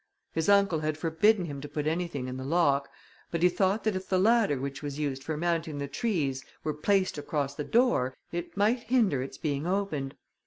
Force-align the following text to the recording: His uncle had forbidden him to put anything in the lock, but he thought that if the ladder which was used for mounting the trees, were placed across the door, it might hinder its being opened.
His 0.31 0.49
uncle 0.49 0.79
had 0.79 0.97
forbidden 0.97 1.45
him 1.45 1.61
to 1.61 1.67
put 1.69 1.85
anything 1.85 2.27
in 2.27 2.37
the 2.37 2.43
lock, 2.43 2.89
but 3.29 3.43
he 3.43 3.49
thought 3.49 3.83
that 3.83 3.95
if 3.95 4.09
the 4.09 4.17
ladder 4.17 4.57
which 4.59 4.81
was 4.81 4.97
used 4.97 5.23
for 5.23 5.37
mounting 5.37 5.77
the 5.77 5.87
trees, 5.87 6.43
were 6.63 6.73
placed 6.73 7.19
across 7.19 7.53
the 7.53 7.63
door, 7.63 8.17
it 8.31 8.57
might 8.57 8.81
hinder 8.85 9.21
its 9.21 9.37
being 9.37 9.67
opened. 9.67 10.15